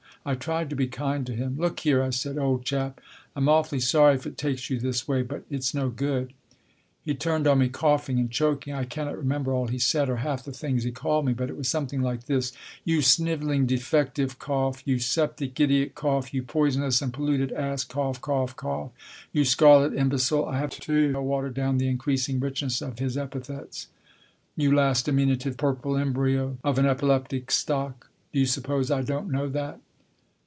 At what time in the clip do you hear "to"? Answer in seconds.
0.69-0.75, 1.25-1.33, 20.81-21.19